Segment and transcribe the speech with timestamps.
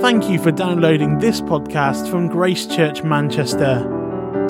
[0.00, 3.86] Thank you for downloading this podcast from Grace Church Manchester.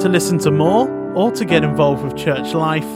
[0.00, 2.86] To listen to more or to get involved with church life,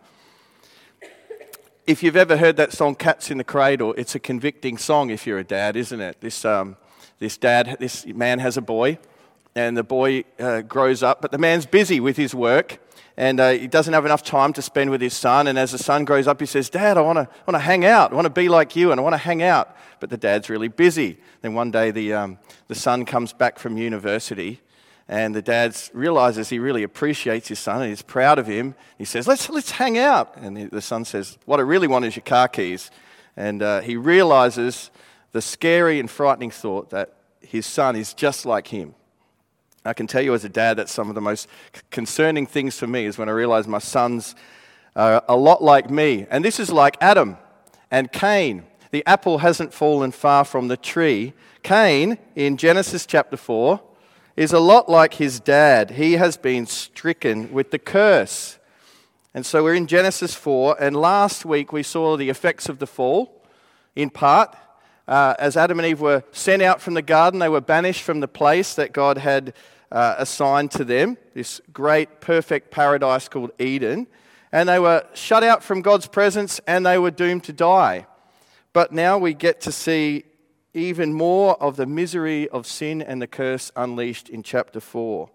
[1.86, 5.28] If you've ever heard that song, Cats in the Cradle, it's a convicting song if
[5.28, 6.22] you're a dad, isn't it?
[6.22, 6.78] This, um,
[7.20, 8.98] this dad, this man has a boy,
[9.56, 12.80] and the boy uh, grows up, but the man's busy with his work
[13.18, 15.48] and uh, he doesn't have enough time to spend with his son.
[15.48, 18.12] And as the son grows up, he says, Dad, I want to wanna hang out.
[18.12, 19.76] I want to be like you, and I want to hang out.
[20.00, 21.18] But the dad's really busy.
[21.42, 24.62] Then one day, the, um, the son comes back from university,
[25.08, 28.76] and the dad realizes he really appreciates his son and he's proud of him.
[28.98, 30.36] He says, Let's, let's hang out.
[30.38, 32.90] And the, the son says, What I really want is your car keys.
[33.38, 34.90] And uh, he realizes
[35.32, 38.96] the scary and frightening thought that his son is just like him.
[39.86, 41.48] I can tell you as a dad that some of the most
[41.92, 44.34] concerning things for me is when I realize my sons
[44.96, 46.26] are a lot like me.
[46.32, 47.38] And this is like Adam
[47.92, 48.64] and Cain.
[48.90, 51.34] The apple hasn't fallen far from the tree.
[51.62, 53.80] Cain, in Genesis chapter 4,
[54.36, 55.92] is a lot like his dad.
[55.92, 58.58] He has been stricken with the curse.
[59.36, 62.88] And so we're in Genesis 4, and last week we saw the effects of the
[62.88, 63.44] fall,
[63.96, 64.56] in part.
[65.08, 68.22] Uh, as Adam and Eve were sent out from the garden, they were banished from
[68.22, 69.54] the place that God had
[69.92, 74.08] uh, assigned to them, this great, perfect paradise called Eden.
[74.52, 78.08] And they were shut out from God's presence and they were doomed to die.
[78.74, 80.24] But now we get to see
[80.74, 85.30] even more of the misery of sin and the curse unleashed in chapter 4.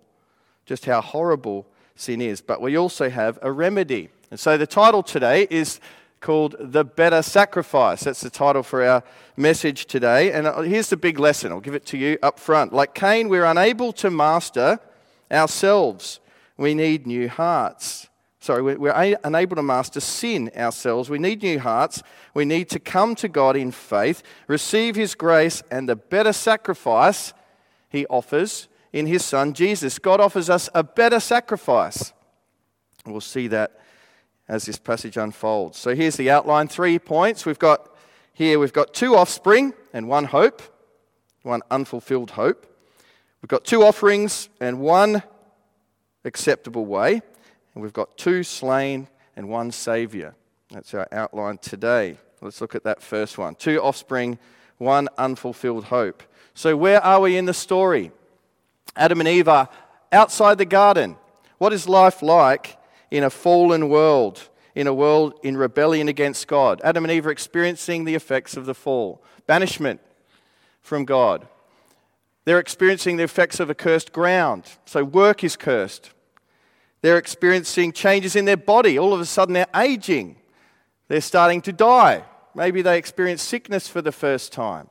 [0.67, 2.41] Just how horrible sin is.
[2.41, 4.11] But we also have a remedy.
[4.31, 5.81] And so the title today is
[6.21, 8.05] called The Better Sacrifice.
[8.05, 9.03] That's the title for our
[9.37, 10.33] message today.
[10.33, 11.51] And uh, here's the big lesson.
[11.51, 12.73] I'll give it to you up front.
[12.73, 14.79] Like Cain, we're unable to master
[15.33, 16.21] ourselves.
[16.57, 18.09] We need new hearts.
[18.39, 21.11] Sorry, we're unable to master sin ourselves.
[21.11, 22.03] We need new hearts.
[22.33, 27.35] We need to come to God in faith, receive His grace, and the better sacrifice
[27.91, 29.99] He offers in His Son Jesus.
[29.99, 32.15] God offers us a better sacrifice.
[33.05, 33.79] We'll see that
[34.51, 35.79] as this passage unfolds.
[35.79, 37.47] So here's the outline three points.
[37.47, 37.89] We've got
[38.33, 40.61] here, we've got two offspring and one hope,
[41.43, 42.67] one unfulfilled hope.
[43.41, 45.23] We've got two offerings and one
[46.25, 47.23] acceptable way.
[47.75, 49.07] And we've got two slain
[49.37, 50.35] and one Saviour.
[50.71, 52.17] That's our outline today.
[52.43, 53.55] Let's look at that first one.
[53.55, 54.37] Two offspring,
[54.79, 56.25] one unfulfilled hope.
[56.55, 58.11] So, where are we in the story?
[58.97, 59.69] Adam and Eve are
[60.11, 61.17] outside the garden.
[61.59, 62.77] What is life like
[63.11, 66.81] in a fallen world, in a world in rebellion against God.
[66.85, 70.01] Adam and Eve are experiencing the effects of the fall, banishment
[70.81, 71.47] from God.
[72.45, 74.65] They're experiencing the effects of a cursed ground.
[74.85, 76.11] So, work is cursed.
[77.03, 78.99] They're experiencing changes in their body.
[78.99, 80.37] All of a sudden, they're aging.
[81.09, 82.25] They're starting to die.
[82.55, 84.89] Maybe they experience sickness for the first time.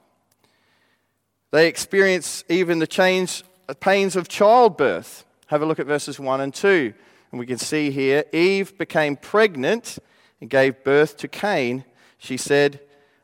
[1.51, 3.43] They experience even the change,
[3.79, 5.25] pains of childbirth.
[5.47, 6.93] Have a look at verses 1 and 2.
[7.31, 9.99] And we can see here Eve became pregnant
[10.41, 11.85] and gave birth to Cain.
[12.17, 12.79] She said,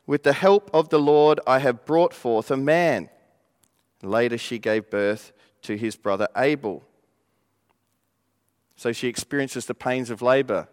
[0.06, 3.08] With the help of the Lord, I have brought forth a man.
[4.02, 5.32] Later, she gave birth
[5.62, 6.84] to his brother Abel.
[8.76, 10.68] So she experiences the pains of labor.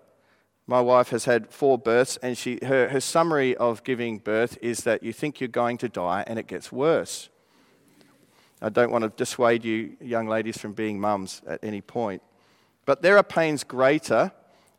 [0.68, 4.81] My wife has had four births, and she, her, her summary of giving birth is
[4.84, 7.30] that you think you're going to die and it gets worse.
[8.62, 12.22] I don't want to dissuade you, young ladies, from being mums at any point.
[12.85, 14.31] But there are pains greater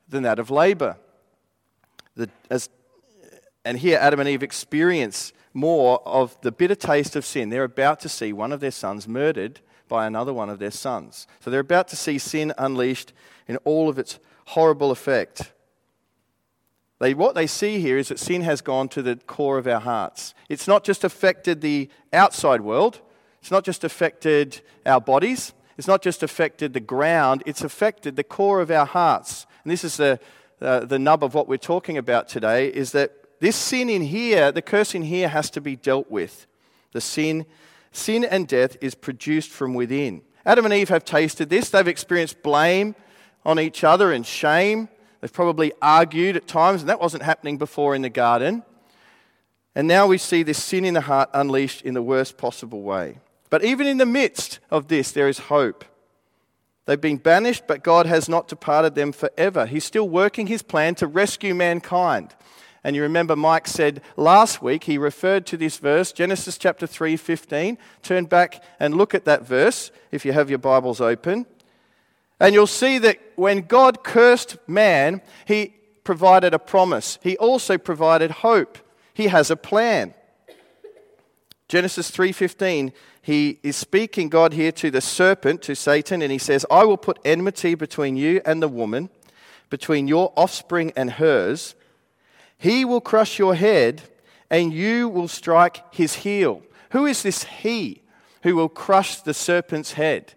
[0.09, 0.97] than that of labor.
[2.17, 2.69] The, as,
[3.65, 7.49] and here, Adam and Eve experience more of the bitter taste of sin.
[7.49, 11.27] They're about to see one of their sons murdered by another one of their sons.
[11.41, 13.13] So they're about to see sin unleashed
[13.47, 15.53] in all of its horrible effect.
[16.99, 19.81] They, what they see here is that sin has gone to the core of our
[19.81, 20.35] hearts.
[20.49, 23.01] It's not just affected the outside world,
[23.45, 28.25] It's not just affected our bodies, it's not just affected the ground, it's affected the
[28.25, 29.47] core of our hearts.
[29.63, 30.21] And this is the,
[30.61, 34.53] uh, the nub of what we're talking about today is that this sin in here,
[34.53, 36.47] the curse in here, has to be dealt with.
[36.93, 37.47] The sin,
[37.93, 40.23] sin and death is produced from within.
[40.47, 41.71] Adam and Eve have tasted this.
[41.71, 42.95] They've experienced blame
[43.45, 44.89] on each other and shame.
[45.21, 48.63] They've probably argued at times, and that wasn't happening before in the garden.
[49.75, 53.19] And now we see this sin in the heart unleashed in the worst possible way.
[53.55, 55.85] But even in the midst of this, there is hope.
[56.87, 59.65] They've been banished, but God has not departed them forever.
[59.65, 62.35] He's still working his plan to rescue mankind.
[62.83, 67.17] And you remember Mike said last week, he referred to this verse, Genesis chapter 3,
[67.17, 67.79] 15.
[68.03, 71.47] Turn back and look at that verse if you have your Bibles open.
[72.41, 77.21] And you'll see that when God cursed man, he provided a promise.
[77.23, 78.79] He also provided hope.
[79.13, 80.13] He has a plan.
[81.69, 82.93] Genesis 3:15
[83.25, 86.99] he is speaking God here to the serpent to Satan and he says I will
[86.99, 89.09] put enmity between you and the woman
[89.71, 91.75] between your offspring and hers.
[92.59, 94.03] He will crush your head
[94.51, 96.63] and you will strike his heel.
[96.91, 98.03] Who is this he
[98.43, 100.35] who will crush the serpent's head?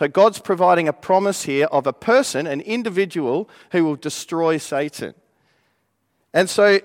[0.00, 5.14] So God's providing a promise here of a person an individual who will destroy Satan.
[6.32, 6.80] And so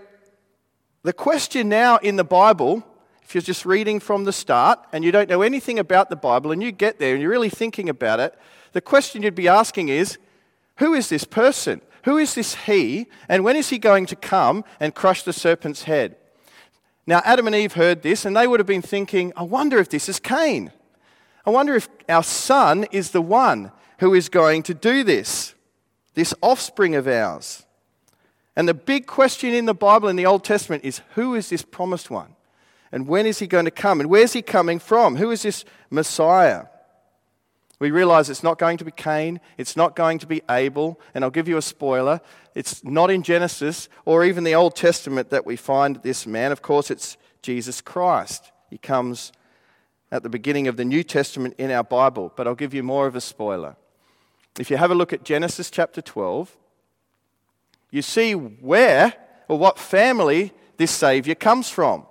[1.02, 2.86] the question now in the Bible
[3.30, 6.52] if you're just reading from the start and you don't know anything about the Bible
[6.52, 8.34] and you get there and you're really thinking about it,
[8.72, 10.18] the question you'd be asking is
[10.78, 11.80] who is this person?
[12.06, 13.06] Who is this he?
[13.28, 16.16] And when is he going to come and crush the serpent's head?
[17.06, 19.90] Now, Adam and Eve heard this and they would have been thinking, I wonder if
[19.90, 20.72] this is Cain.
[21.46, 25.54] I wonder if our son is the one who is going to do this,
[26.16, 27.64] this offspring of ours.
[28.56, 31.62] And the big question in the Bible in the Old Testament is who is this
[31.62, 32.34] promised one?
[32.92, 34.00] And when is he going to come?
[34.00, 35.18] And where's he coming from?
[35.18, 36.66] Who is this Messiah?
[37.80, 41.24] We realize it's not going to be Cain, it's not going to be Abel, and
[41.24, 42.20] I'll give you a spoiler.
[42.54, 46.52] It's not in Genesis or even the Old Testament that we find this man.
[46.52, 48.52] Of course, it's Jesus Christ.
[48.70, 49.32] He comes
[50.12, 53.08] at the beginning of the New Testament in our Bible, but I'll give you more
[53.08, 53.78] of a spoiler.
[54.60, 56.58] If you have a look at Genesis chapter 12,
[57.92, 59.14] you see where
[59.48, 62.06] or what family this Savior comes from.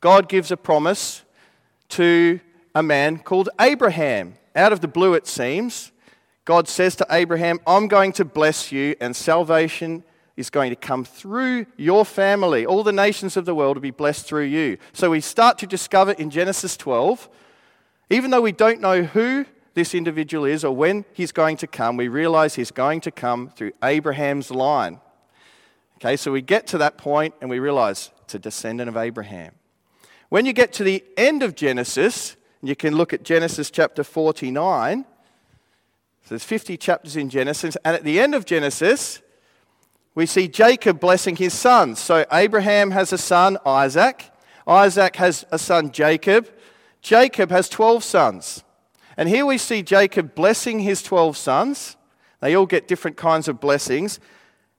[0.00, 1.22] God gives a promise
[1.90, 2.40] to
[2.74, 4.34] a man called Abraham.
[4.54, 5.92] Out of the blue, it seems.
[6.44, 10.04] God says to Abraham, I'm going to bless you, and salvation
[10.36, 12.66] is going to come through your family.
[12.66, 14.78] All the nations of the world will be blessed through you.
[14.92, 17.28] So we start to discover in Genesis 12,
[18.10, 21.96] even though we don't know who this individual is or when he's going to come,
[21.96, 25.00] we realize he's going to come through Abraham's line.
[25.96, 29.54] Okay, so we get to that point and we realize it's a descendant of Abraham.
[30.28, 35.04] When you get to the end of Genesis, you can look at Genesis chapter 49.
[36.24, 39.22] So there's 50 chapters in Genesis, and at the end of Genesis,
[40.16, 42.00] we see Jacob blessing his sons.
[42.00, 44.30] So Abraham has a son, Isaac.
[44.66, 46.48] Isaac has a son, Jacob.
[47.02, 48.64] Jacob has 12 sons.
[49.16, 51.96] And here we see Jacob blessing his 12 sons.
[52.40, 54.18] They all get different kinds of blessings.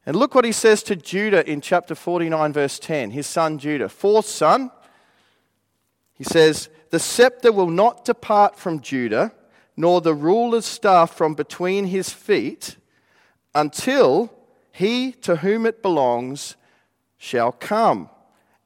[0.06, 3.12] And look what he says to Judah in chapter 49, verse 10.
[3.12, 4.72] His son Judah, fourth son,
[6.18, 9.32] he says, The scepter will not depart from Judah,
[9.76, 12.78] nor the ruler's staff from between his feet,
[13.54, 14.34] until
[14.72, 16.56] he to whom it belongs
[17.18, 18.10] shall come,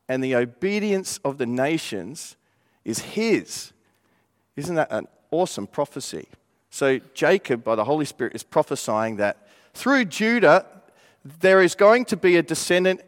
[0.08, 2.36] and the obedience of the nations
[2.84, 3.72] is his.
[4.56, 6.28] Isn't that an awesome prophecy?
[6.70, 10.66] So, Jacob, by the Holy Spirit, is prophesying that through Judah,
[11.24, 13.02] there is going to be a descendant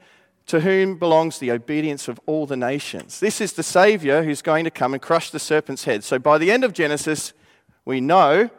[0.46, 3.20] to whom belongs the obedience of all the nations.
[3.20, 6.04] This is the Savior who's going to come and crush the serpent's head.
[6.04, 7.34] So by the end of Genesis,
[7.86, 8.50] we know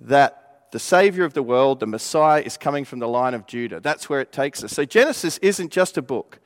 [0.00, 3.80] that the Savior of the world, the Messiah, is coming from the line of Judah.
[3.80, 4.72] That's where it takes us.
[4.72, 6.38] So Genesis isn't just a book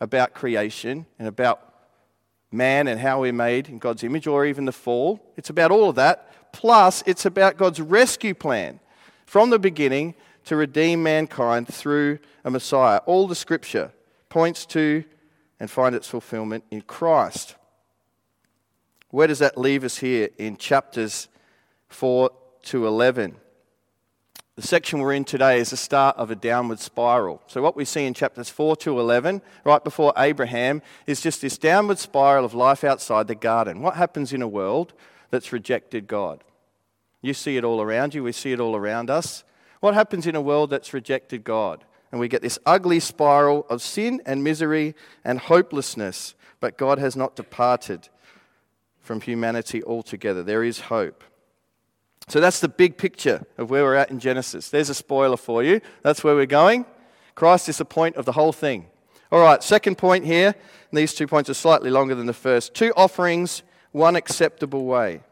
[0.00, 1.60] about creation and about
[2.50, 5.20] man and how we're made in God's image or even the fall.
[5.36, 6.52] It's about all of that.
[6.52, 8.80] Plus, it's about God's rescue plan
[9.26, 10.14] from the beginning
[10.46, 12.98] to redeem mankind through a Messiah.
[13.06, 13.92] All the scripture
[14.28, 15.04] points to
[15.60, 17.56] and find its fulfillment in Christ.
[19.10, 21.28] Where does that leave us here in chapters
[21.88, 22.30] 4
[22.64, 23.36] to 11?
[24.56, 27.40] The section we're in today is the start of a downward spiral.
[27.46, 31.56] So, what we see in chapters 4 to 11, right before Abraham, is just this
[31.56, 33.82] downward spiral of life outside the garden.
[33.82, 34.94] What happens in a world
[35.30, 36.42] that's rejected God?
[37.22, 39.44] You see it all around you, we see it all around us.
[39.78, 41.84] What happens in a world that's rejected God?
[42.10, 46.34] And we get this ugly spiral of sin and misery and hopelessness.
[46.60, 48.08] But God has not departed.
[49.00, 50.42] from humanity altogether.
[50.42, 51.24] There is hope.
[52.28, 54.68] So that's the big picture of where we're at in Genesis.
[54.68, 55.80] There's a spoiler for you.
[56.02, 56.84] That's where we're going.
[57.34, 58.86] Christ is the point of the whole thing.
[59.32, 60.54] All right, second point here.
[60.92, 62.74] these two points are slightly longer than the first.
[62.74, 63.62] Two offerings,
[63.92, 65.22] one acceptable way.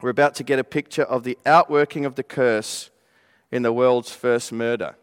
[0.00, 2.90] We're about to get a picture of the outworking of the curse
[3.52, 4.96] in the world's first murder.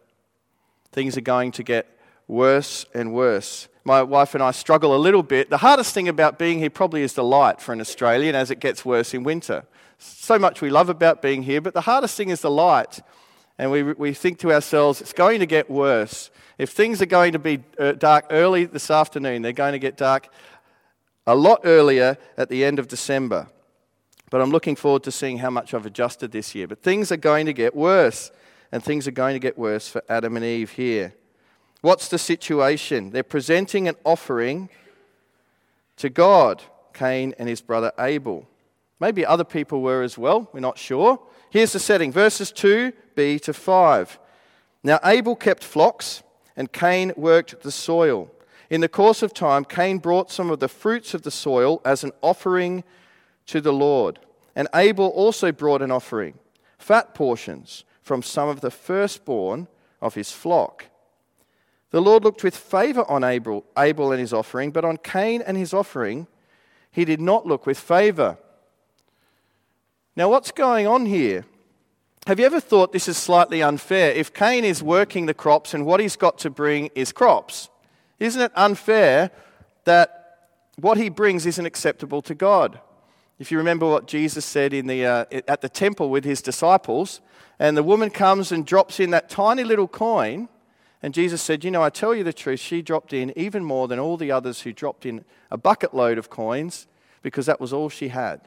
[0.97, 1.85] Things are going to get
[2.27, 3.67] worse and worse.
[3.83, 5.51] My wife and I struggle a little bit.
[5.51, 8.59] The hardest thing about being here probably is the light for an Australian as it
[8.59, 9.65] gets worse in winter.
[9.99, 12.99] So much we love about being here, but the hardest thing is the light.
[13.59, 16.31] And we, we think to ourselves, it's going to get worse.
[16.57, 19.97] If things are going to be uh, dark early this afternoon, they're going to get
[19.97, 20.29] dark
[21.27, 23.49] a lot earlier at the end of December.
[24.31, 26.67] But I'm looking forward to seeing how much I've adjusted this year.
[26.67, 28.31] But things are going to get worse,
[28.71, 31.13] and things are going to get worse for Adam and Eve here.
[31.81, 33.11] What's the situation?
[33.11, 34.69] They're presenting an offering
[35.97, 38.47] to God, Cain and his brother Abel.
[38.99, 41.19] Maybe other people were as well, we're not sure.
[41.49, 44.19] Here's the setting verses 2b to 5.
[44.83, 46.23] Now Abel kept flocks,
[46.55, 48.31] and Cain worked the soil.
[48.69, 52.03] In the course of time, Cain brought some of the fruits of the soil as
[52.03, 52.83] an offering
[53.45, 54.19] to the Lord.
[54.55, 56.33] And Abel also brought an offering,
[56.77, 59.67] fat portions from some of the firstborn
[60.01, 60.85] of his flock.
[61.91, 65.57] The Lord looked with favor on Abel, Abel and his offering, but on Cain and
[65.57, 66.25] his offering,
[66.89, 68.37] he did not look with favor.
[70.15, 71.45] Now, what's going on here?
[72.25, 74.11] Have you ever thought this is slightly unfair?
[74.11, 77.69] If Cain is working the crops and what he's got to bring is crops,
[78.19, 79.31] isn't it unfair
[79.83, 80.47] that
[80.77, 82.79] what he brings isn't acceptable to God?
[83.39, 87.21] If you remember what Jesus said in the, uh, at the temple with his disciples,
[87.59, 90.49] and the woman comes and drops in that tiny little coin,
[91.03, 93.87] and Jesus said, You know, I tell you the truth, she dropped in even more
[93.87, 96.87] than all the others who dropped in a bucket load of coins
[97.21, 98.41] because that was all she had.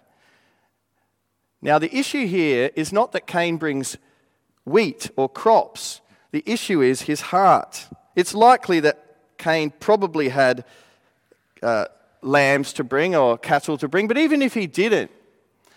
[1.62, 3.97] Now, the issue here is not that Cain brings
[4.64, 6.00] wheat or crops,
[6.32, 7.88] the issue is his heart.
[8.16, 10.64] It's likely that Cain probably had
[11.62, 11.87] uh,
[12.23, 15.11] lambs to bring or cattle to bring, but even if he didn't,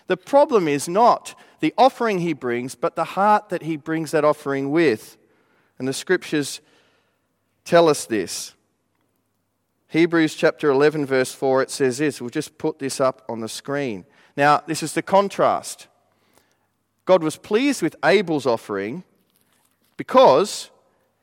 [0.06, 4.24] the problem is not the offering he brings, but the heart that he brings that
[4.24, 5.16] offering with.
[5.78, 6.60] And the scriptures
[7.64, 8.54] tell us this.
[9.88, 12.20] Hebrews chapter 11, verse 4, it says this.
[12.20, 14.04] We'll just put this up on the screen.
[14.36, 15.86] Now, this is the contrast.
[17.04, 19.04] God was pleased with Abel's offering
[19.96, 20.70] because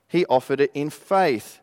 [0.07, 1.60] he offered it in faith.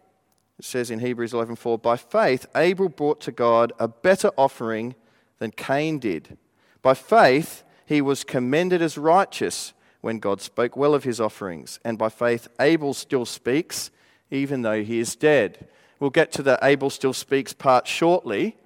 [0.58, 4.94] It says in Hebrews 11:4, by faith Abel brought to God a better offering
[5.38, 6.36] than Cain did.
[6.82, 11.96] By faith he was commended as righteous when God spoke well of his offerings, and
[11.96, 13.90] by faith Abel still speaks
[14.30, 15.68] even though he is dead.
[16.00, 18.56] We'll get to the Abel still speaks part shortly.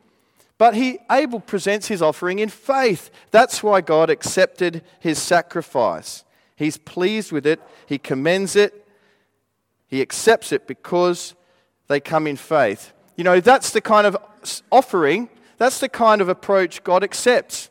[0.58, 3.10] But he, Abel presents his offering in faith.
[3.30, 6.24] That's why God accepted his sacrifice.
[6.54, 8.86] He's pleased with it, he commends it,
[9.88, 11.34] he accepts it because
[11.88, 12.92] they come in faith.
[13.16, 14.16] You know, that's the kind of
[14.70, 17.70] offering, that's the kind of approach God accepts,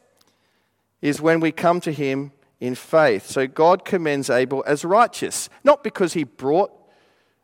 [1.02, 3.26] is when we come to him in faith.
[3.28, 6.72] So God commends Abel as righteous, not because he brought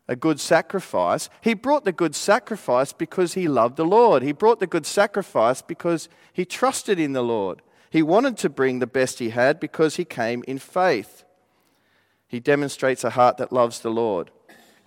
[0.06, 1.28] a good sacrifice.
[1.42, 4.22] He brought the good sacrifice because he loved the Lord.
[4.22, 7.60] He brought the good sacrifice because he trusted in the Lord.
[7.90, 11.24] He wanted to bring the best he had because he came in faith.
[12.26, 14.30] He demonstrates a heart that loves the Lord.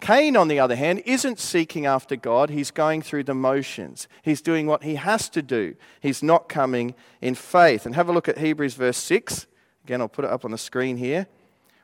[0.02, 2.50] Cain, on the other hand, isn't seeking after God.
[2.50, 4.08] He's going through the motions.
[4.24, 5.76] He's doing what he has to do.
[6.02, 7.86] He's not coming in faith.
[7.86, 9.46] And have a look at Hebrews verse 6.
[9.86, 11.28] Again, I'll put it up on the screen here.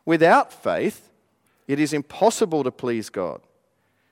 [0.04, 1.10] Without faith,
[1.68, 3.42] it is impossible to please God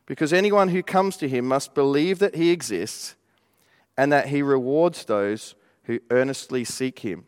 [0.06, 3.16] because anyone who comes to him must believe that he exists
[3.98, 7.26] and that he rewards those who earnestly seek him.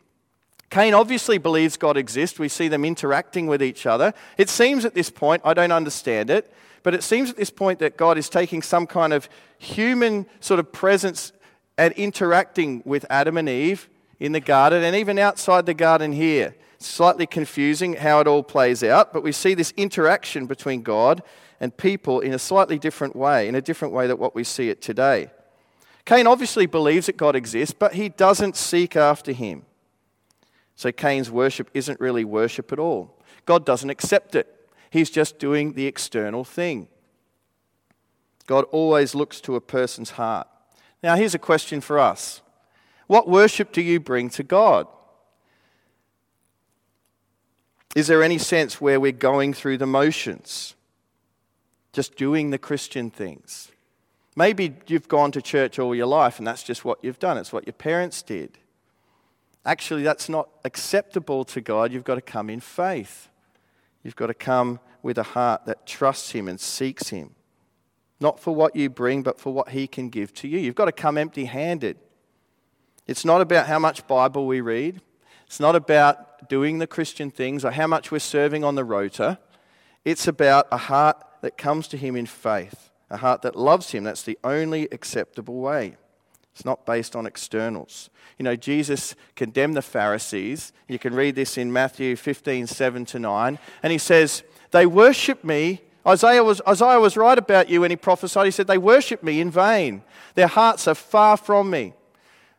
[0.70, 2.38] Cain obviously believes God exists.
[2.38, 4.12] We see them interacting with each other.
[4.36, 7.78] It seems at this point, I don't understand it, but it seems at this point
[7.80, 11.32] that God is taking some kind of human sort of presence
[11.76, 13.88] and interacting with Adam and Eve
[14.20, 18.82] in the garden and even outside the garden here slightly confusing how it all plays
[18.84, 21.22] out, but we see this interaction between God
[21.60, 24.68] and people in a slightly different way, in a different way than what we see
[24.68, 25.30] it today.
[26.04, 29.64] Cain obviously believes that God exists, but he doesn't seek after him.
[30.76, 33.18] So Cain's worship isn't really worship at all.
[33.44, 34.54] God doesn't accept it.
[34.90, 36.88] He's just doing the external thing.
[38.46, 40.48] God always looks to a person's heart.
[41.02, 42.40] Now, here's a question for us
[43.06, 44.86] What worship do you bring to God?
[47.94, 50.74] Is there any sense where we're going through the motions?
[51.92, 53.72] Just doing the Christian things?
[54.36, 57.52] Maybe you've gone to church all your life and that's just what you've done, it's
[57.52, 58.58] what your parents did.
[59.64, 61.92] Actually, that's not acceptable to God.
[61.92, 63.28] You've got to come in faith.
[64.02, 67.34] You've got to come with a heart that trusts Him and seeks Him.
[68.20, 70.58] Not for what you bring, but for what He can give to you.
[70.58, 71.98] You've got to come empty handed.
[73.06, 75.00] It's not about how much Bible we read,
[75.46, 79.38] it's not about doing the Christian things or how much we're serving on the rota.
[80.04, 84.04] It's about a heart that comes to Him in faith, a heart that loves Him.
[84.04, 85.96] That's the only acceptable way.
[86.58, 88.10] It's not based on externals.
[88.36, 90.72] You know, Jesus condemned the Pharisees.
[90.88, 93.58] You can read this in Matthew 15, 7 to 9.
[93.80, 95.82] And he says, They worship me.
[96.04, 98.46] Isaiah was, Isaiah was right about you when he prophesied.
[98.46, 100.02] He said, They worship me in vain.
[100.34, 101.94] Their hearts are far from me.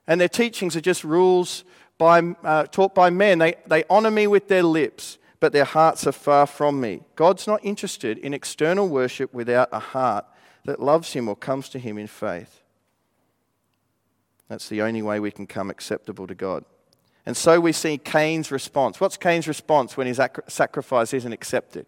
[0.07, 1.65] And their teachings are just rules
[1.97, 3.39] by, uh, taught by men.
[3.39, 7.01] They, they honor me with their lips, but their hearts are far from me.
[7.17, 10.23] God's not interested in external worship without a heart
[10.63, 12.59] that loves him or comes to him in faith.
[14.49, 16.65] That's the only way we can come acceptable to God.
[17.25, 18.99] And so we see Cain's response.
[18.99, 21.85] What's Cain's response when his sacrifice isn't accepted?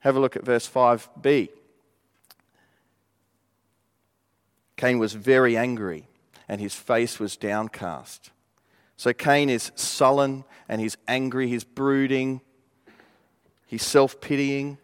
[0.00, 1.48] Have a look at verse 5b.
[4.76, 6.06] Cain was very angry
[6.48, 8.30] and his face was downcast.
[8.96, 12.42] So Cain is sullen and he's angry, he's brooding,
[13.66, 14.78] he's self pitying.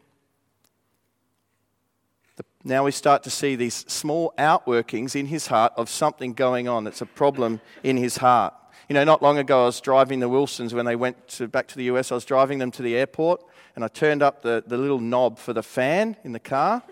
[2.62, 6.84] Now we start to see these small outworkings in his heart of something going on
[6.84, 8.52] that's a problem in his heart.
[8.88, 11.68] You know, not long ago I was driving the Wilsons when they went to, back
[11.68, 12.12] to the US.
[12.12, 13.42] I was driving them to the airport
[13.74, 16.82] and I turned up the, the little knob for the fan in the car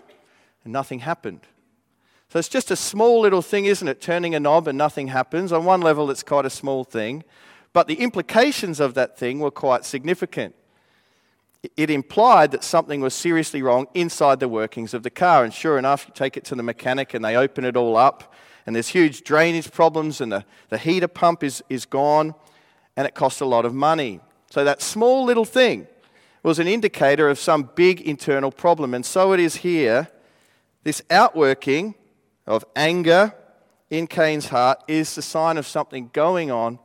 [0.63, 1.41] and nothing happened.
[2.29, 4.01] So it's just a small little thing, isn't it?
[4.01, 5.51] Turning a knob and nothing happens.
[5.51, 7.23] On one level, it's quite a small thing,
[7.73, 10.55] but the implications of that thing were quite significant.
[11.75, 15.43] It implied that something was seriously wrong inside the workings of the car.
[15.43, 18.33] And sure enough, you take it to the mechanic and they open it all up,
[18.65, 22.35] and there's huge drainage problems, and the, the heater pump is, is gone,
[22.95, 24.19] and it costs a lot of money.
[24.51, 25.87] So that small little thing
[26.43, 28.93] was an indicator of some big internal problem.
[28.93, 30.09] And so it is here.
[30.83, 31.95] This outworking
[32.47, 33.33] of anger
[33.89, 36.79] in Cain's heart is the sign of something going on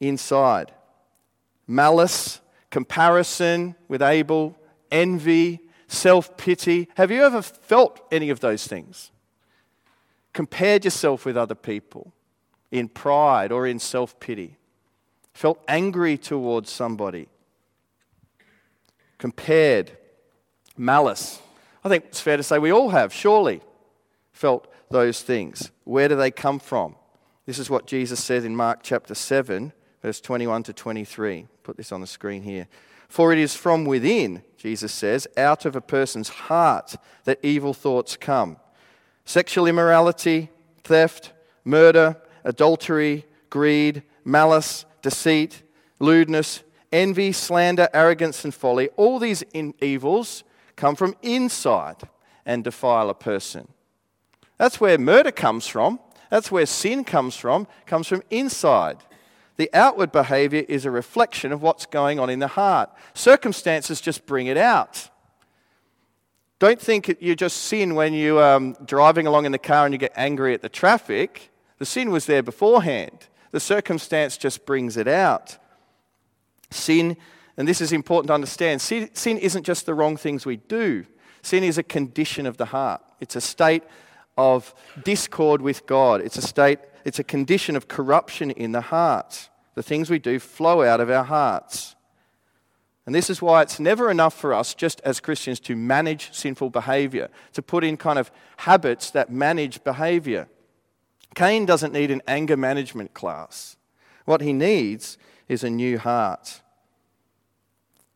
[0.00, 0.72] inside.
[1.66, 2.40] Malice,
[2.74, 4.58] comparison with Abel,
[4.90, 6.88] envy, self pity.
[6.96, 9.12] Have you ever felt any of those things?
[10.32, 12.12] Compared yourself with other people
[12.72, 14.56] in pride or in self pity?
[15.32, 17.28] Felt angry towards somebody?
[19.18, 19.92] Compared?
[20.76, 21.40] Malice.
[21.84, 23.60] I think it's fair to say we all have, surely
[24.32, 25.70] felt those things.
[25.84, 26.96] Where do they come from?
[27.46, 29.72] This is what Jesus said in Mark chapter 7,
[30.04, 31.46] verse 21 to 23.
[31.62, 32.68] Put this on the screen here.
[33.08, 38.14] For it is from within, Jesus says, out of a person's heart that evil thoughts
[38.14, 38.58] come
[39.24, 40.50] sexual immorality,
[40.82, 41.32] theft,
[41.64, 45.62] murder, adultery, greed, malice, deceit,
[45.98, 46.62] lewdness,
[46.92, 48.90] envy, slander, arrogance, and folly.
[48.98, 49.42] All these
[49.80, 50.44] evils
[50.76, 52.02] come from inside
[52.44, 53.68] and defile a person.
[54.58, 55.98] That's where murder comes from.
[56.28, 58.98] That's where sin comes from, comes from inside.
[59.56, 62.90] The outward behavior is a reflection of what's going on in the heart.
[63.14, 65.08] Circumstances just bring it out.
[66.58, 69.98] Don't think you just sin when you're um, driving along in the car and you
[69.98, 71.50] get angry at the traffic.
[71.78, 73.28] The sin was there beforehand.
[73.50, 75.58] The circumstance just brings it out.
[76.70, 77.16] Sin,
[77.56, 81.06] and this is important to understand, sin, sin isn't just the wrong things we do,
[81.42, 83.02] sin is a condition of the heart.
[83.20, 83.84] It's a state
[84.36, 86.20] of discord with God.
[86.20, 89.50] It's a state, it's a condition of corruption in the heart.
[89.74, 91.94] The things we do flow out of our hearts.
[93.06, 96.70] And this is why it's never enough for us, just as Christians, to manage sinful
[96.70, 100.48] behavior, to put in kind of habits that manage behavior.
[101.34, 103.76] Cain doesn't need an anger management class.
[104.24, 106.62] What he needs is a new heart.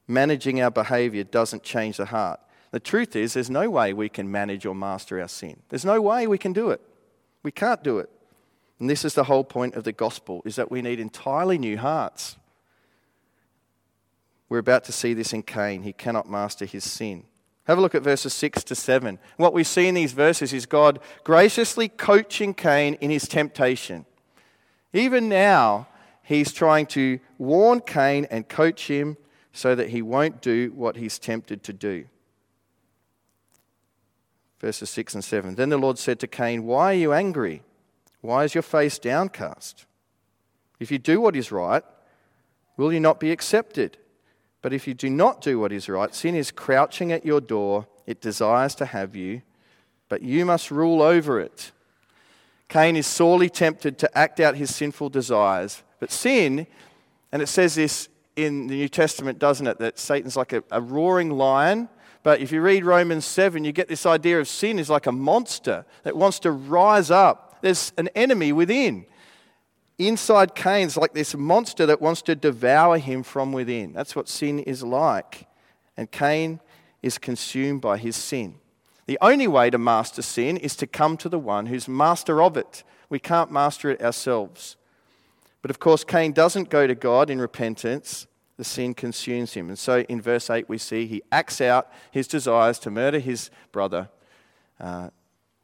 [0.07, 2.40] Managing our behavior doesn't change the heart.
[2.70, 5.61] The truth is, there's no way we can manage or master our sin.
[5.68, 6.81] There's no way we can do it.
[7.42, 8.09] We can't do it.
[8.79, 11.77] And this is the whole point of the gospel is that we need entirely new
[11.77, 12.37] hearts.
[14.49, 15.83] We're about to see this in Cain.
[15.83, 17.25] He cannot master his sin.
[17.64, 19.19] Have a look at verses 6 to 7.
[19.37, 24.07] What we see in these verses is God graciously coaching Cain in his temptation.
[24.95, 25.88] Even now,
[26.23, 29.19] he's trying to warn Cain and coach him
[29.53, 32.07] so that he won't do what he's tempted to do
[34.61, 35.55] verses 6 and 7.
[35.55, 37.62] Then the Lord said to Cain, Why are you angry?
[38.20, 39.87] Why is your face downcast?
[40.81, 41.83] If you do what is right,
[42.76, 43.98] will you not be accepted?
[44.62, 47.87] But if you do not do what is right, sin is crouching at your door.
[48.07, 49.42] It desires to have you,
[50.09, 51.72] but you must rule over it.
[52.68, 55.83] Cain is sorely tempted to act out his sinful desires.
[56.00, 56.66] But sin,
[57.33, 59.78] and it says this in the New Testament, doesn't it?
[59.78, 61.88] That Satan's like a, a roaring lion.
[62.22, 65.12] But if you read Romans 7, you get this idea of sin is like a
[65.12, 67.47] monster that wants to rise up.
[67.61, 69.07] There's an enemy within.
[69.99, 73.92] Inside Cain's like this monster that wants to devour him from within.
[73.92, 75.47] That's what sin is like.
[75.97, 76.61] And Cain
[77.03, 78.57] is consumed by his sin.
[79.07, 82.57] The only way to master sin is to come to the one who's master of
[82.57, 82.85] it.
[83.09, 84.77] We can't master it ourselves.
[85.62, 88.27] But of course, Cain doesn't go to God in repentance.
[88.59, 89.68] The sin consumes him.
[89.68, 93.51] And so in verse 8, we see he acts out his desires to murder his
[93.73, 94.11] brother.
[94.79, 95.11] Uh,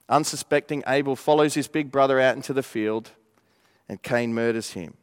[0.08, 3.10] unsuspecting Abel follows his big brother out into the field,
[3.88, 4.94] and Cain murders him.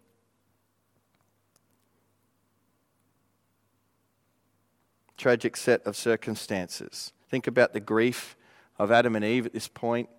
[5.18, 7.14] Tragic set of circumstances.
[7.30, 8.36] Think about the grief
[8.80, 10.10] of Adam and Eve at this point.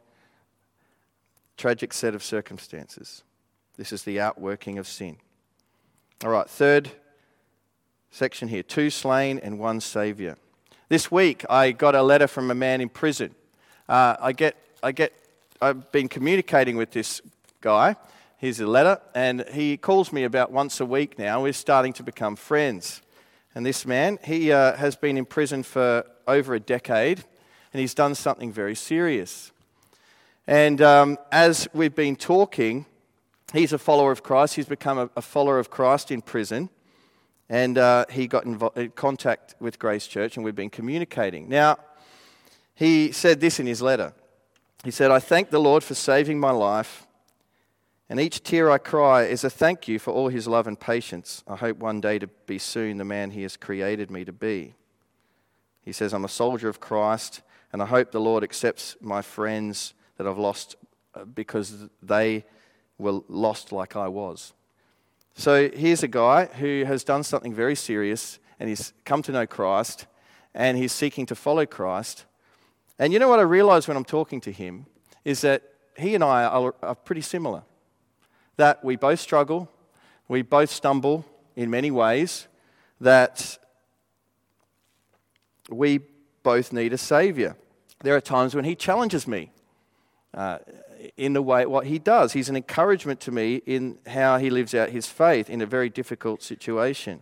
[1.57, 3.25] Tragic set of circumstances.
[3.77, 5.17] This is the outworking of sin.
[6.25, 6.91] All right, third
[8.11, 10.37] section here two slain and one saviour.
[10.89, 13.35] This week I got a letter from a man in prison.
[13.89, 15.13] Uh, I get, I get,
[15.61, 17.21] I've been communicating with this
[17.61, 17.95] guy.
[18.39, 21.41] Here's a letter, and he calls me about once a week now.
[21.41, 23.01] We're starting to become friends.
[23.55, 27.23] And this man, he uh, has been in prison for over a decade,
[27.73, 29.53] and he's done something very serious.
[30.49, 32.87] And um, as we've been talking,
[33.53, 34.57] he's a follower of Christ.
[34.57, 36.71] He's become a, a follower of Christ in prison.
[37.49, 41.49] And uh, he got in contact with Grace Church, and we've been communicating.
[41.49, 41.77] Now,
[42.75, 44.13] he said this in his letter.
[44.85, 47.07] He said, I thank the Lord for saving my life,
[48.09, 51.45] and each tear I cry is a thank you for all his love and patience.
[51.47, 54.75] I hope one day to be soon the man he has created me to be.
[55.83, 57.43] He says, I'm a soldier of Christ,
[57.73, 60.77] and I hope the Lord accepts my friends that I've lost
[61.15, 62.45] uh, because they
[62.99, 64.53] were lost like I was.
[65.35, 69.47] So here's a guy who has done something very serious and he's come to know
[69.47, 70.07] Christ
[70.55, 72.27] and he's seeking to follow Christ.
[73.03, 74.87] And you know what I realize when I'm talking to him
[75.25, 75.65] is that
[75.99, 77.65] he and I are, are pretty similar.
[78.59, 79.69] That we both struggle,
[80.29, 81.25] we both stumble
[81.57, 82.47] in many ways,
[83.01, 83.59] that
[85.69, 85.99] we
[86.45, 87.57] both need a Savior.
[88.05, 89.51] There are times when he challenges me.
[90.33, 90.59] Uh,
[91.17, 92.33] in the way what he does.
[92.33, 95.89] He's an encouragement to me in how he lives out his faith in a very
[95.89, 97.21] difficult situation.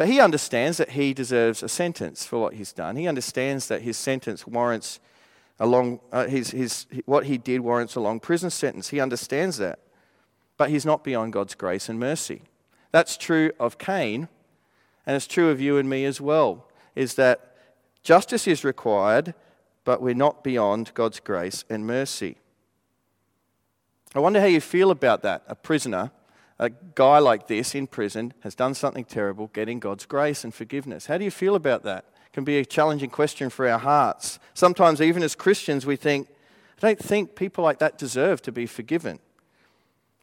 [0.00, 2.96] But he understands that he deserves a sentence for what he's done.
[2.96, 4.98] He understands that his sentence warrants
[5.58, 8.88] a long, uh, his, his, what he did warrants a long prison sentence.
[8.88, 9.78] He understands that.
[10.56, 12.40] But he's not beyond God's grace and mercy.
[12.92, 14.28] That's true of Cain,
[15.04, 17.54] and it's true of you and me as well, is that
[18.02, 19.34] justice is required,
[19.84, 22.38] but we're not beyond God's grace and mercy.
[24.14, 25.42] I wonder how you feel about that.
[25.46, 26.10] A prisoner,
[26.60, 31.06] a guy like this in prison, has done something terrible, getting God's grace and forgiveness.
[31.06, 32.04] How do you feel about that?
[32.26, 34.38] It can be a challenging question for our hearts.
[34.52, 36.28] Sometimes, even as Christians, we think,
[36.76, 39.20] I don't think people like that deserve to be forgiven.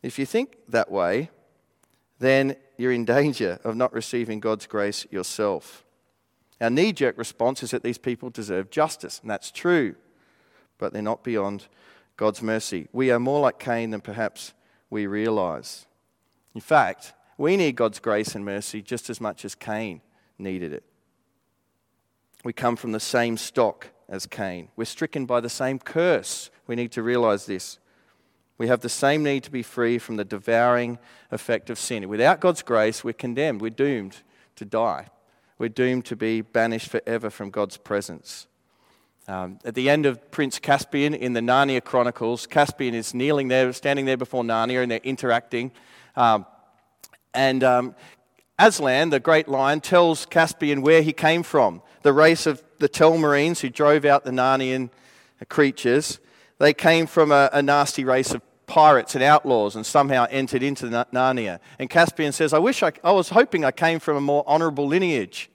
[0.03, 1.31] If you think that way,
[2.19, 5.83] then you're in danger of not receiving God's grace yourself.
[6.61, 9.95] Our knee jerk response is that these people deserve justice, and that's true,
[10.77, 11.65] but they're not beyond
[12.15, 12.89] God's mercy.
[12.93, 14.53] We are more like Cain than perhaps
[14.91, 15.86] we realize.
[16.57, 20.01] In fact, we need God's grace and mercy just as much as Cain
[20.39, 20.83] needed it.
[22.43, 24.69] We come from the same stock as Cain.
[24.75, 26.49] We're stricken by the same curse.
[26.65, 27.77] We need to realize this.
[28.57, 30.97] We have the same need to be free from the devouring
[31.29, 32.09] effect of sin.
[32.09, 34.23] Without God's grace, we're condemned, we're doomed
[34.55, 35.11] to die
[35.57, 38.47] we're doomed to be banished forever from God's presence.
[39.27, 43.73] Um, at the end of Prince Caspian in the Narnia Chronicles, Caspian is kneeling there,
[43.73, 45.71] standing there before Narnia, and they're interacting.
[46.17, 46.47] Um,
[47.33, 47.95] and um,
[48.59, 51.81] Aslan, the great lion, tells Caspian where he came from.
[52.01, 54.89] The race of the Telmarines who drove out the Narnian
[55.47, 56.19] creatures,
[56.57, 60.87] they came from a, a nasty race of pirates and outlaws and somehow entered into
[60.87, 61.59] Narnia.
[61.77, 64.87] And Caspian says, I wish I, I was hoping I came from a more honorable
[64.87, 65.49] lineage.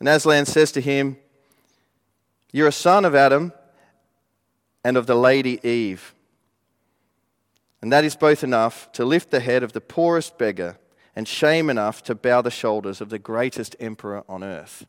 [0.00, 1.16] And Aslan says to him,
[2.52, 3.52] You're a son of Adam
[4.82, 6.13] and of the lady Eve.
[7.84, 10.78] And that is both enough to lift the head of the poorest beggar
[11.14, 14.86] and shame enough to bow the shoulders of the greatest emperor on earth.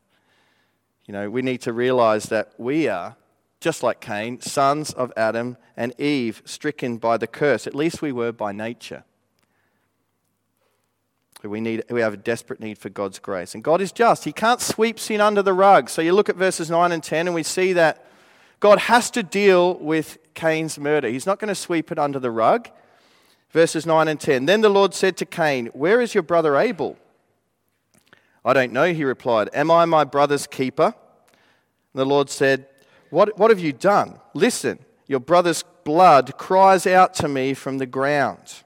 [1.04, 3.16] You know, we need to realize that we are
[3.60, 7.66] just like Cain, sons of Adam and Eve, stricken by the curse.
[7.66, 9.04] At least we were by nature.
[11.42, 13.54] We, need, we have a desperate need for God's grace.
[13.54, 14.24] And God is just.
[14.24, 15.90] He can't sweep sin under the rug.
[15.90, 18.06] So you look at verses 9 and 10, and we see that
[18.58, 21.08] God has to deal with Cain's murder.
[21.08, 22.70] He's not going to sweep it under the rug.
[23.50, 24.46] Verses 9 and 10.
[24.46, 26.96] Then the Lord said to Cain, Where is your brother Abel?
[28.44, 29.50] I don't know, he replied.
[29.52, 30.84] Am I my brother's keeper?
[30.84, 30.94] And
[31.94, 32.66] the Lord said,
[33.10, 34.18] what, what have you done?
[34.34, 38.62] Listen, your brother's blood cries out to me from the ground.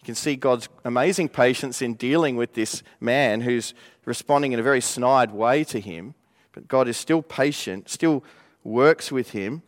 [0.00, 4.62] You can see God's amazing patience in dealing with this man who's responding in a
[4.62, 6.14] very snide way to him.
[6.52, 8.24] But God is still patient, still
[8.64, 9.62] works with him.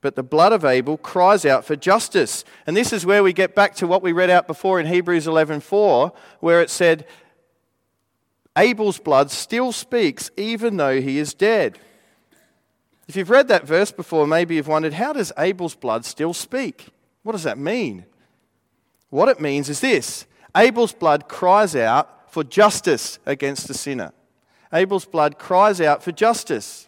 [0.00, 2.44] But the blood of Abel cries out for justice.
[2.66, 5.26] And this is where we get back to what we read out before in Hebrews
[5.26, 7.06] 11:4, where it said,
[8.56, 11.78] Abel's blood still speaks even though he is dead.
[13.06, 16.88] If you've read that verse before, maybe you've wondered, how does Abel's blood still speak?
[17.22, 18.04] What does that mean?
[19.10, 24.12] What it means is this Abel's blood cries out for justice against the sinner.
[24.72, 26.87] Abel's blood cries out for justice.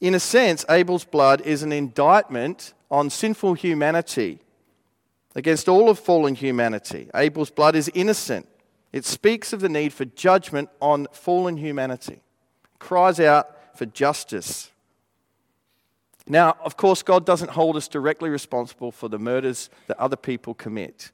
[0.00, 4.40] In a sense, Abel's blood is an indictment on sinful humanity,
[5.34, 7.08] against all of fallen humanity.
[7.14, 8.48] Abel's blood is innocent.
[8.92, 14.70] It speaks of the need for judgment on fallen humanity, it cries out for justice.
[16.26, 20.54] Now, of course, God doesn't hold us directly responsible for the murders that other people
[20.54, 21.10] commit.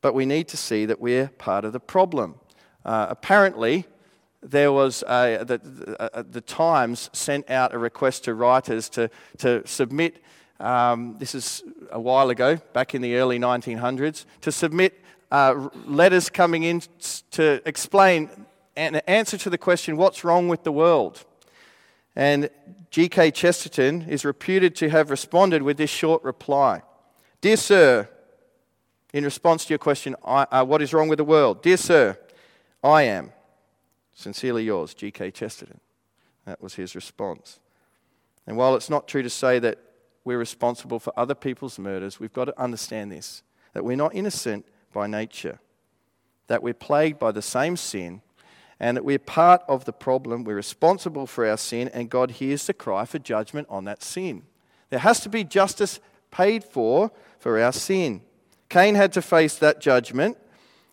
[0.00, 2.34] But we need to see that we're part of the problem.
[2.84, 3.86] Uh, apparently,
[4.42, 10.22] there was a, the, the, Times sent out a request to writers to, to submit,
[10.58, 15.00] um, this is a while ago, back in the early 1900s, to submit
[15.30, 16.82] uh, letters coming in
[17.30, 18.28] to explain
[18.76, 21.24] an answer to the question, What's wrong with the world?
[22.14, 22.50] And
[22.90, 23.30] G.K.
[23.30, 26.82] Chesterton is reputed to have responded with this short reply
[27.40, 28.08] Dear Sir,
[29.12, 31.62] in response to your question, uh, What is wrong with the world?
[31.62, 32.18] Dear Sir,
[32.82, 33.32] I am.
[34.14, 35.30] Sincerely yours, G.K.
[35.30, 35.80] Chesterton.
[36.44, 37.60] That was his response.
[38.46, 39.78] And while it's not true to say that
[40.24, 44.66] we're responsible for other people's murders, we've got to understand this that we're not innocent
[44.92, 45.58] by nature,
[46.46, 48.20] that we're plagued by the same sin,
[48.78, 50.44] and that we're part of the problem.
[50.44, 54.42] We're responsible for our sin, and God hears the cry for judgment on that sin.
[54.90, 58.20] There has to be justice paid for for our sin.
[58.68, 60.36] Cain had to face that judgment,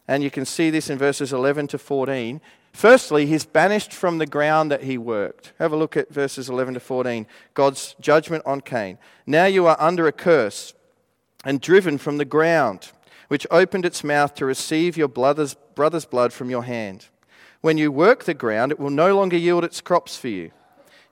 [0.08, 2.40] and you can see this in verses 11 to 14.
[2.72, 5.54] Firstly, he's banished from the ground that he worked.
[5.60, 7.28] Have a look at verses 11 to 14.
[7.54, 8.98] God's judgment on Cain.
[9.26, 10.74] Now you are under a curse
[11.44, 12.92] and driven from the ground
[13.30, 17.08] which opened its mouth to receive your brother's, brother's blood from your hand.
[17.62, 20.52] When you work the ground, it will no longer yield its crops for you.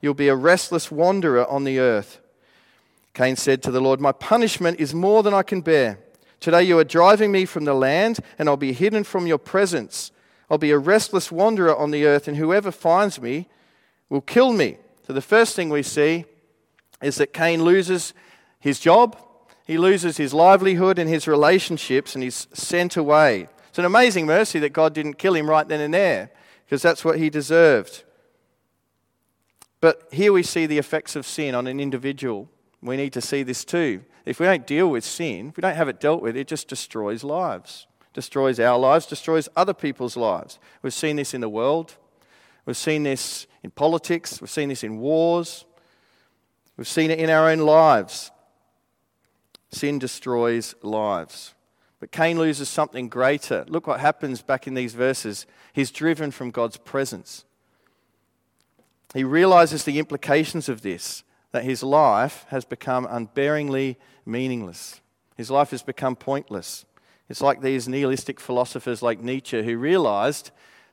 [0.00, 2.20] You'll be a restless wanderer on the earth.
[3.14, 5.98] Cain said to the Lord, My punishment is more than I can bear.
[6.40, 10.12] Today you are driving me from the land, and I'll be hidden from your presence.
[10.50, 13.48] I'll be a restless wanderer on the earth, and whoever finds me
[14.08, 14.78] will kill me.
[15.06, 16.24] So the first thing we see
[17.02, 18.14] is that Cain loses
[18.60, 19.16] his job,
[19.66, 23.48] he loses his livelihood and his relationships and he's sent away.
[23.68, 26.30] It's an amazing mercy that God didn't kill him right then and there
[26.64, 28.02] because that's what he deserved.
[29.80, 32.48] But here we see the effects of sin on an individual.
[32.82, 34.04] We need to see this too.
[34.24, 36.66] If we don't deal with sin, if we don't have it dealt with, it just
[36.66, 37.86] destroys lives.
[38.14, 40.58] Destroys our lives, destroys other people's lives.
[40.82, 41.96] We've seen this in the world.
[42.66, 44.40] We've seen this in politics.
[44.40, 45.64] We've seen this in wars.
[46.76, 48.30] We've seen it in our own lives.
[49.70, 51.54] Sin destroys lives.
[52.00, 53.64] But Cain loses something greater.
[53.68, 55.46] Look what happens back in these verses.
[55.72, 57.44] He's driven from God's presence.
[59.14, 65.00] He realizes the implications of this that his life has become unbearingly meaningless.
[65.36, 66.84] His life has become pointless.
[67.28, 70.50] It's like these nihilistic philosophers like Nietzsche who realized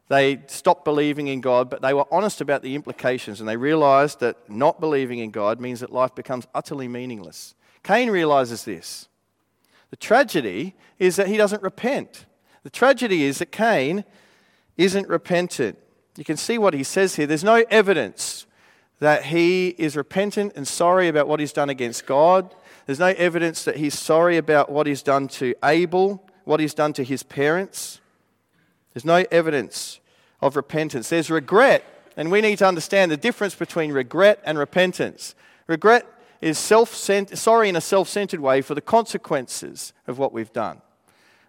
[0.07, 4.19] they stopped believing in God, but they were honest about the implications and they realized
[4.19, 7.55] that not believing in God means that life becomes utterly meaningless.
[7.83, 9.07] Cain realizes this.
[9.89, 12.25] The tragedy is that he doesn't repent.
[12.63, 14.03] The tragedy is that Cain
[14.77, 15.77] isn't repentant.
[16.17, 17.27] You can see what he says here.
[17.27, 18.45] There's no evidence
[18.99, 22.55] that he is repentant and sorry about what he's done against God.
[22.85, 26.93] There's no evidence that he's sorry about what he's done to Abel, what he's done
[26.93, 27.99] to his parents.
[28.93, 29.99] There's no evidence
[30.41, 31.09] of repentance.
[31.09, 31.83] There's regret,
[32.15, 35.35] and we need to understand the difference between regret and repentance.
[35.67, 36.05] Regret
[36.41, 40.81] is self sorry in a self centered way for the consequences of what we've done.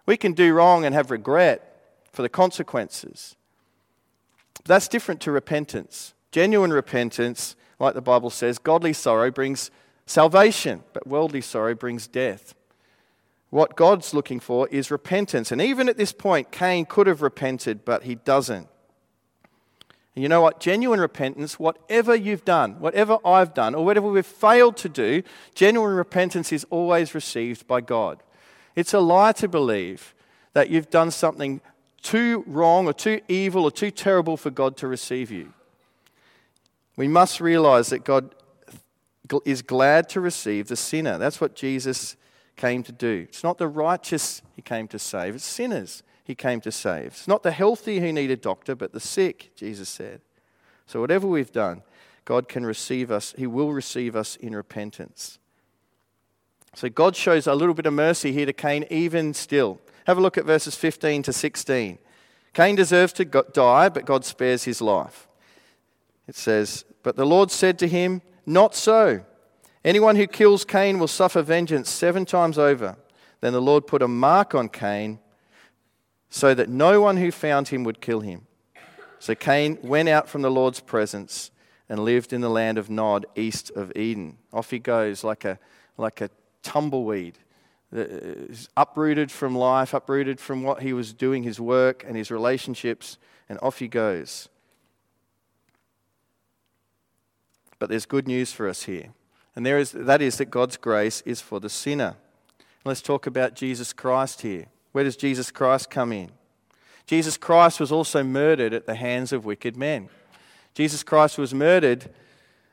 [0.05, 1.63] We can do wrong and have regret
[2.11, 3.35] for the consequences.
[4.65, 6.13] That's different to repentance.
[6.31, 9.69] Genuine repentance, like the Bible says, godly sorrow brings
[10.07, 12.55] salvation, but worldly sorrow brings death.
[13.49, 15.51] What God's looking for is repentance.
[15.51, 18.67] And even at this point, Cain could have repented, but he doesn't.
[20.15, 20.59] And you know what?
[20.59, 25.21] Genuine repentance, whatever you've done, whatever I've done, or whatever we've failed to do,
[25.53, 28.23] genuine repentance is always received by God.
[28.75, 30.15] It's a lie to believe
[30.53, 31.61] that you've done something
[32.01, 35.53] too wrong or too evil or too terrible for God to receive you.
[36.95, 38.33] We must realize that God
[39.45, 41.17] is glad to receive the sinner.
[41.17, 42.15] That's what Jesus
[42.55, 43.25] came to do.
[43.29, 47.07] It's not the righteous he came to save, it's sinners he came to save.
[47.07, 50.19] It's not the healthy who need a doctor, but the sick, Jesus said.
[50.85, 51.83] So, whatever we've done,
[52.25, 55.39] God can receive us, He will receive us in repentance.
[56.75, 59.79] So, God shows a little bit of mercy here to Cain, even still.
[60.05, 61.97] Have a look at verses 15 to 16.
[62.53, 65.29] Cain deserves to die, but God spares his life.
[66.27, 69.25] It says, But the Lord said to him, Not so.
[69.83, 72.95] Anyone who kills Cain will suffer vengeance seven times over.
[73.41, 75.19] Then the Lord put a mark on Cain
[76.29, 78.47] so that no one who found him would kill him.
[79.19, 81.51] So Cain went out from the Lord's presence
[81.89, 84.37] and lived in the land of Nod, east of Eden.
[84.53, 85.59] Off he goes like a,
[85.97, 86.29] like a
[86.63, 87.37] tumbleweed,
[88.77, 93.17] uprooted from life, uprooted from what he was doing, his work and his relationships,
[93.49, 94.47] and off he goes.
[97.79, 99.09] But there's good news for us here.
[99.55, 102.15] And there is, that is that God's grace is for the sinner.
[102.85, 104.67] Let's talk about Jesus Christ here.
[104.91, 106.31] Where does Jesus Christ come in?
[107.05, 110.09] Jesus Christ was also murdered at the hands of wicked men.
[110.73, 112.09] Jesus Christ was murdered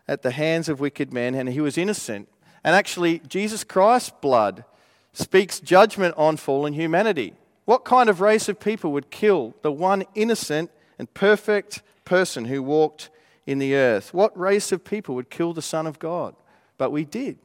[0.06, 2.28] at the hands of wicked men, and he was innocent.
[2.62, 4.64] And actually, Jesus Christ's blood
[5.12, 7.34] speaks judgment on fallen humanity.
[7.64, 12.62] What kind of race of people would kill the one innocent and perfect person who
[12.62, 13.10] walked
[13.46, 14.14] in the earth?
[14.14, 16.35] What race of people would kill the Son of God?
[16.78, 17.38] But we did.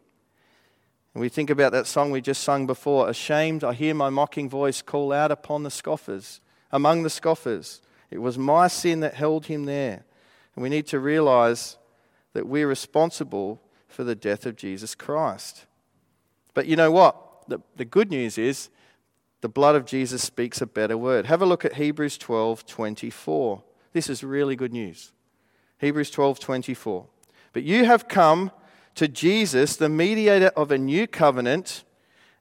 [1.13, 4.49] And we think about that song we just sung before Ashamed, I hear my mocking
[4.49, 6.39] voice call out upon the scoffers,
[6.71, 7.81] among the scoffers.
[8.11, 10.05] It was my sin that held him there.
[10.55, 11.77] And we need to realize
[12.33, 15.65] that we're responsible for the death of Jesus Christ.
[16.53, 17.17] But you know what?
[17.47, 18.69] The, the good news is
[19.41, 21.25] the blood of Jesus speaks a better word.
[21.25, 23.63] Have a look at Hebrews 12 24.
[23.93, 25.11] This is really good news.
[25.79, 27.05] Hebrews 12 24.
[27.53, 28.51] But you have come
[28.95, 31.83] to Jesus, the mediator of a new covenant,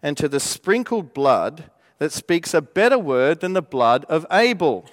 [0.03, 4.87] and to the sprinkled blood that speaks a better word than the blood of Abel.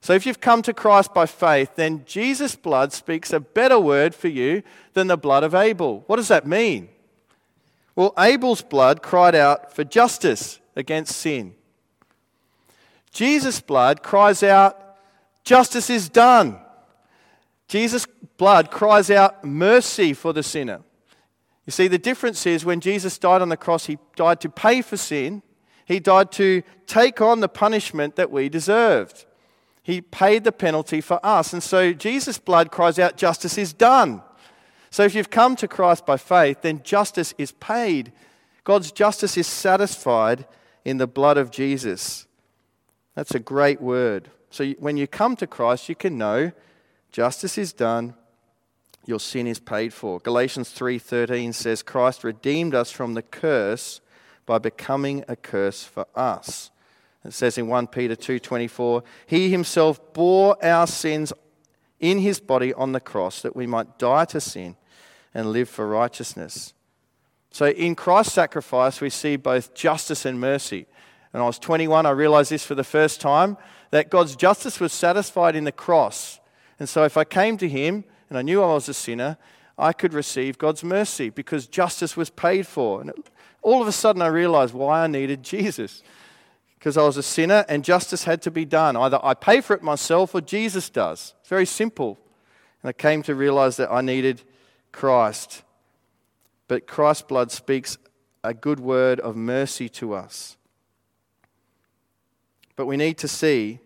[0.00, 4.14] So if you've come to Christ by faith, then Jesus' blood speaks a better word
[4.14, 6.02] for you than the blood of Abel.
[6.08, 6.88] What does that mean?
[7.94, 11.54] Well, Abel's blood cried out for justice against sin.
[13.12, 14.96] Jesus' blood cries out,
[15.44, 16.58] justice is done.
[17.72, 18.06] Jesus'
[18.36, 20.82] blood cries out mercy for the sinner.
[21.64, 24.82] You see, the difference is when Jesus died on the cross, he died to pay
[24.82, 25.42] for sin,
[25.86, 29.24] he died to take on the punishment that we deserved.
[29.82, 31.54] He paid the penalty for us.
[31.54, 34.20] And so Jesus' blood cries out, Justice is done.
[34.90, 38.12] So if you've come to Christ by faith, then justice is paid.
[38.64, 40.44] God's justice is satisfied
[40.84, 42.26] in the blood of Jesus.
[43.14, 44.30] That's a great word.
[44.50, 46.52] So when you come to Christ, you can know
[47.12, 48.14] Justice is done,
[49.04, 50.18] your sin is paid for.
[50.20, 54.00] Galatians 3:13 says Christ redeemed us from the curse
[54.46, 56.70] by becoming a curse for us.
[57.24, 61.32] It says in 1 Peter 2:24, he himself bore our sins
[62.00, 64.76] in his body on the cross that we might die to sin
[65.34, 66.72] and live for righteousness.
[67.50, 70.86] So in Christ's sacrifice we see both justice and mercy.
[71.32, 73.58] When I was 21 I realized this for the first time
[73.90, 76.40] that God's justice was satisfied in the cross
[76.78, 79.36] and so if I came to him and I knew I was a sinner,
[79.78, 83.00] I could receive God's mercy because justice was paid for.
[83.00, 83.12] And
[83.62, 86.02] all of a sudden, I realized why I needed Jesus.
[86.78, 88.96] Because I was a sinner and justice had to be done.
[88.96, 91.34] Either I pay for it myself or Jesus does.
[91.40, 92.18] It's very simple.
[92.82, 94.42] And I came to realize that I needed
[94.90, 95.62] Christ.
[96.68, 97.98] But Christ's blood speaks
[98.42, 100.56] a good word of mercy to us.
[102.74, 103.78] But we need to see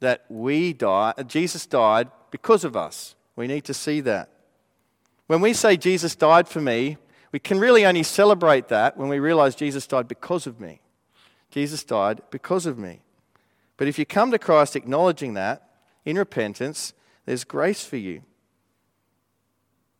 [0.00, 3.14] that we die, Jesus died because of us.
[3.36, 4.30] We need to see that.
[5.26, 6.96] When we say Jesus died for me,
[7.32, 10.80] we can really only celebrate that when we realize Jesus died because of me.
[11.50, 13.00] Jesus died because of me.
[13.76, 15.68] But if you come to Christ acknowledging that
[16.04, 16.94] in repentance,
[17.26, 18.22] there's grace for you.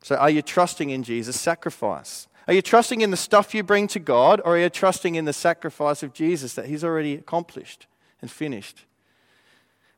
[0.02, 2.28] So, are you trusting in Jesus' sacrifice?
[2.46, 5.26] Are you trusting in the stuff you bring to God, or are you trusting in
[5.26, 7.86] the sacrifice of Jesus that He's already accomplished
[8.22, 8.86] and finished?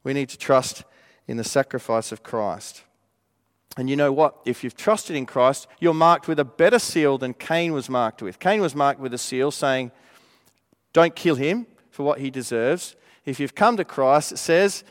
[0.02, 0.84] We need to trust
[1.30, 2.82] in the sacrifice of Christ.
[3.76, 4.40] And you know what?
[4.44, 8.20] If you've trusted in Christ, you're marked with a better seal than Cain was marked
[8.20, 8.40] with.
[8.40, 9.92] Cain was marked with a seal saying,
[10.92, 12.96] Don't kill him for what he deserves.
[13.24, 14.82] If you've come to Christ, it says,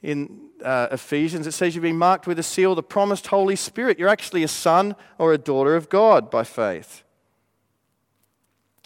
[0.00, 3.98] in uh, Ephesians, it says you've been marked with a seal, the promised Holy Spirit.
[3.98, 7.04] You're actually a son or a daughter of God by faith.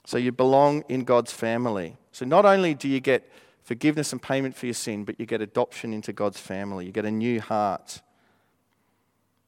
[0.05, 1.99] So you belong in God's family.
[2.11, 3.31] So not only do you get
[3.67, 6.87] forgiveness and payment for your sin, but you get adoption into God's family.
[6.87, 8.01] You get a new heart.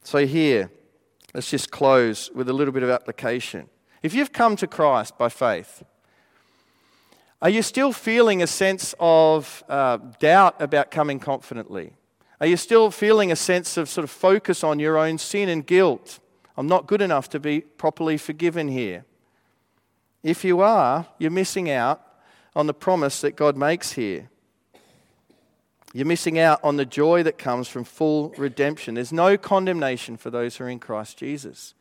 [0.02, 0.72] So here,
[1.32, 3.68] let's just close with a little bit of application.
[4.02, 5.84] If you've come to Christ by faith,
[7.40, 11.92] are you still feeling a sense of uh, doubt about coming confidently?
[12.40, 15.64] Are you still feeling a sense of sort of focus on your own sin and
[15.64, 16.18] guilt?
[16.56, 19.04] I'm not good enough to be properly forgiven here.
[20.24, 22.02] If you are, you're missing out
[22.58, 24.28] on the promise that God makes here.
[25.94, 28.96] You're missing out on the joy that comes from full redemption.
[28.96, 31.74] There's no condemnation for those who are in Christ Jesus.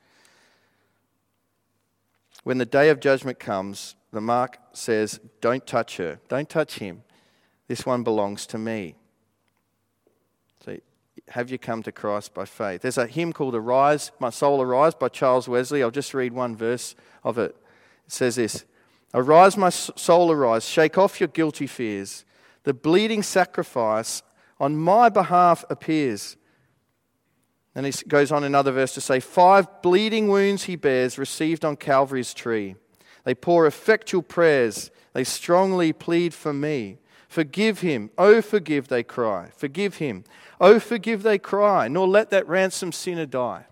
[2.44, 7.02] When the day of judgment comes, the mark says, Don't touch her, don't touch him.
[7.68, 8.94] This one belongs to me.
[10.64, 10.78] So,
[11.30, 12.84] have you come to Christ by faith?
[12.84, 15.82] There's a hymn called Arise, My Soul Arise by Charles Wesley.
[15.82, 17.56] I'll just read one verse of it.
[18.06, 18.64] It says this
[19.18, 22.24] Arise, my soul, arise, shake off your guilty fears.
[22.66, 24.22] The bleeding sacrifice
[24.60, 26.38] on my behalf appears.
[27.74, 31.78] And he goes on another verse to say, Five bleeding wounds he bears, received on
[31.78, 32.76] Calvary's tree.
[33.24, 37.00] They pour effectual prayers, they strongly plead for me.
[37.28, 39.50] Forgive him, oh, forgive, they cry.
[39.58, 40.26] Forgive him,
[40.62, 43.66] oh, forgive, they cry, nor let that ransomed sinner die.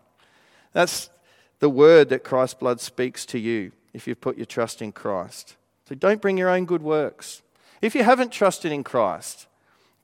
[0.73, 1.11] That's
[1.59, 5.55] the word that Christ's blood speaks to you if you've put your trust in Christ.
[5.87, 7.41] So don't bring your own good works.
[7.81, 9.47] If you haven't trusted in Christ,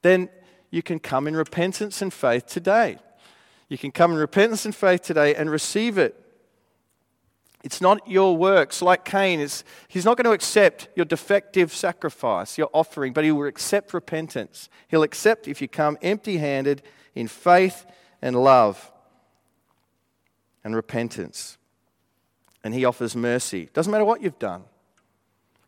[0.01, 0.29] then
[0.69, 2.97] you can come in repentance and faith today.
[3.67, 6.15] You can come in repentance and faith today and receive it.
[7.63, 8.81] It's not your works.
[8.81, 13.31] Like Cain, it's, he's not going to accept your defective sacrifice, your offering, but he
[13.31, 14.69] will accept repentance.
[14.87, 16.81] He'll accept if you come empty handed
[17.13, 17.85] in faith
[18.21, 18.91] and love
[20.63, 21.57] and repentance
[22.63, 23.69] and He offers mercy.
[23.73, 24.63] Doesn't matter what you've done,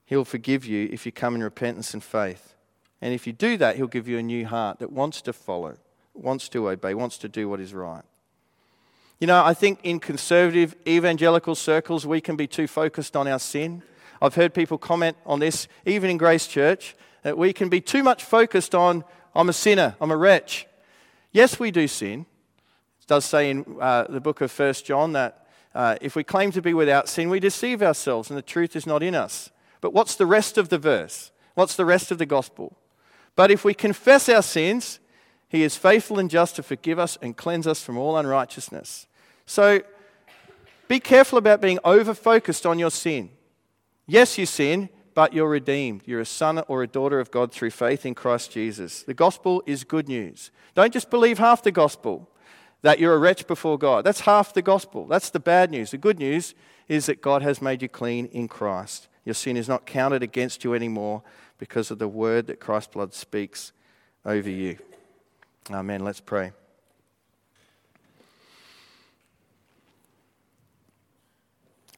[0.06, 2.56] He'll forgive you if you come in repentance and faith.
[3.02, 5.78] And if you do that, He'll give you a new heart that wants to follow,
[6.14, 8.04] wants to obey, wants to do what is right.
[9.20, 13.40] You know, I think in conservative evangelical circles, we can be too focused on our
[13.40, 13.84] sin.
[14.22, 18.04] I've heard people comment on this, even in Grace Church, that we can be too
[18.04, 20.68] much focused on, I'm a sinner, I'm a wretch.
[21.32, 22.26] Yes, we do sin.
[23.02, 25.43] It does say in uh, the book of First John that
[25.76, 28.86] uh, if we claim to be without sin, we deceive ourselves and the truth is
[28.86, 29.50] not in us.
[29.82, 31.32] But what's the rest of the verse?
[31.56, 32.78] What's the rest of the gospel?
[33.36, 35.00] But if we confess our sins,
[35.50, 39.08] he is faithful and just to forgive us and cleanse us from all unrighteousness.
[39.46, 39.82] So
[40.88, 43.30] be careful about being over focused on your sin.
[44.06, 46.04] Yes, you sin, but you're redeemed.
[46.06, 49.04] You're a son or a daughter of God through faith in Christ Jesus.
[49.04, 50.52] The gospel is good news.
[50.76, 52.30] Don't just believe half the gospel
[52.84, 54.06] that you're a wretch before God.
[54.06, 55.08] That's half the gospel.
[55.08, 55.92] That's the bad news.
[55.92, 56.54] The good news
[56.88, 59.08] is that God has made you clean in Christ.
[59.26, 61.24] Your sin is not counted against you anymore
[61.58, 63.72] because of the word that Christ's blood speaks
[64.26, 64.78] over you.
[65.72, 66.04] Amen.
[66.04, 66.52] Let's pray.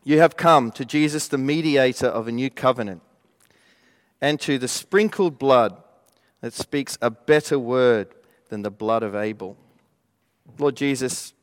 [0.04, 3.02] You have come to Jesus, the mediator of a new covenant,
[4.22, 5.82] and to the sprinkled blood
[6.42, 8.14] that speaks a better word
[8.50, 9.58] than the blood of Abel.
[10.58, 11.34] Lord Jesus,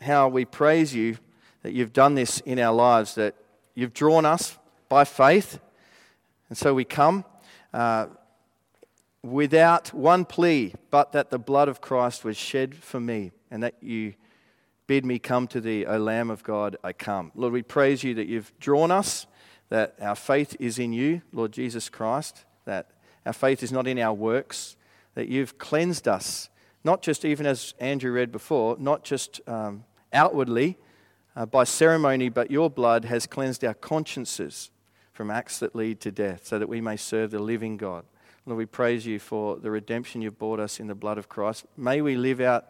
[0.00, 1.18] how we praise you
[1.62, 3.34] that you've done this in our lives, that
[3.74, 5.60] you've drawn us by faith.
[6.48, 7.24] And so we come
[7.74, 8.06] uh,
[9.22, 13.74] without one plea, but that the blood of Christ was shed for me, and that
[13.80, 14.14] you
[14.86, 17.30] bid me come to thee, O Lamb of God, I come.
[17.34, 19.26] Lord, we praise you that you've drawn us,
[19.68, 22.90] that our faith is in you, Lord Jesus Christ, that
[23.26, 24.76] our faith is not in our works,
[25.14, 26.48] that you've cleansed us
[26.88, 30.78] not just even as Andrew read before, not just um, outwardly
[31.36, 34.70] uh, by ceremony, but your blood has cleansed our consciences
[35.12, 38.06] from acts that lead to death, so that we may serve the living God.
[38.46, 41.66] Lord, we praise you for the redemption you've brought us in the blood of Christ.
[41.76, 42.64] May we live out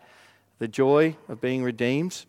[0.59, 2.27] the joy of being redeemed.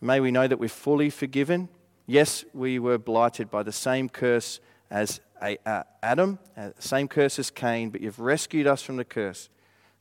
[0.00, 1.68] May we know that we're fully forgiven.
[2.06, 4.60] Yes, we were blighted by the same curse
[4.92, 9.48] as Adam, uh, same curse as Cain, but you've rescued us from the curse.